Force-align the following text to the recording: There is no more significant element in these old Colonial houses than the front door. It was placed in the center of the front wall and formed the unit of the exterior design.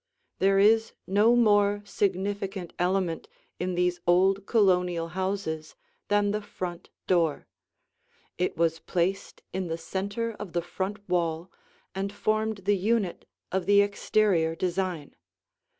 There 0.39 0.57
is 0.57 0.93
no 1.05 1.35
more 1.35 1.83
significant 1.85 2.73
element 2.79 3.27
in 3.59 3.75
these 3.75 3.99
old 4.07 4.47
Colonial 4.47 5.09
houses 5.09 5.75
than 6.07 6.31
the 6.31 6.41
front 6.41 6.89
door. 7.05 7.45
It 8.39 8.57
was 8.57 8.79
placed 8.79 9.43
in 9.53 9.67
the 9.67 9.77
center 9.77 10.31
of 10.39 10.53
the 10.53 10.61
front 10.63 11.07
wall 11.07 11.51
and 11.93 12.11
formed 12.11 12.61
the 12.65 12.75
unit 12.75 13.25
of 13.51 13.67
the 13.67 13.81
exterior 13.81 14.55
design. 14.55 15.15